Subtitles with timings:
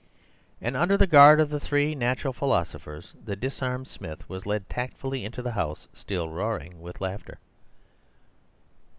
[0.59, 5.23] And under the guard of the three natural philosophers the disarmed Smith was led tactfully
[5.23, 7.37] into the house, still roaring with laughter.